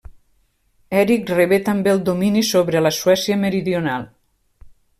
Eric 1.01 1.29
rebé 1.33 1.59
també 1.67 1.93
el 1.93 2.01
domini 2.09 2.43
sobre 2.49 2.83
la 2.89 2.95
Suècia 3.03 3.39
meridional. 3.45 4.09